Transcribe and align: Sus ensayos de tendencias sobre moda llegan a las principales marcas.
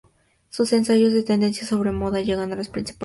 Sus 0.49 0.73
ensayos 0.73 1.13
de 1.13 1.21
tendencias 1.21 1.69
sobre 1.69 1.91
moda 1.91 2.21
llegan 2.21 2.51
a 2.51 2.55
las 2.55 2.69
principales 2.69 2.95
marcas. 2.95 2.99